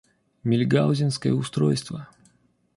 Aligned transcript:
Мильгаузенское 0.43 1.31
устройство. 1.31 2.09